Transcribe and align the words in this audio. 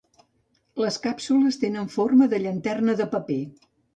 Les 0.83 0.95
càpsules 1.03 1.59
tenen 1.65 1.93
forma 1.97 2.29
de 2.33 2.39
llanterna 2.45 2.99
de 3.03 3.09
paper. 3.15 3.39